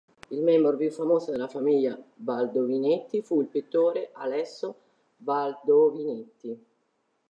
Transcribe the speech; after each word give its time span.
Il 0.31 0.41
membro 0.41 0.75
più 0.77 0.89
famoso 0.89 1.29
della 1.29 1.47
famiglia 1.47 1.95
Baldovinetti 2.15 3.21
fu 3.21 3.39
il 3.39 3.45
pittore 3.49 4.09
Alesso 4.13 4.75
Baldovinetti. 5.15 6.65